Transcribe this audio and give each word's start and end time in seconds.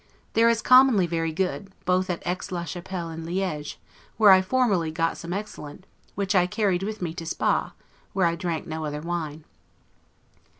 There 0.33 0.49
is 0.49 0.63
commonly 0.63 1.05
very 1.05 1.31
good, 1.31 1.69
both 1.85 2.09
at 2.09 2.23
Aix 2.25 2.51
la 2.51 2.63
Chapelle 2.63 3.09
and 3.11 3.23
Liege, 3.23 3.77
where 4.17 4.31
I 4.31 4.41
formerly 4.41 4.89
got 4.89 5.15
some 5.15 5.31
excellent, 5.31 5.85
which 6.15 6.33
I 6.33 6.47
carried 6.47 6.81
with 6.81 7.03
me 7.03 7.13
to 7.13 7.23
Spa, 7.27 7.73
where 8.13 8.25
I 8.25 8.35
drank 8.35 8.65
no 8.65 8.83
other 8.83 9.01
wine. 9.01 9.43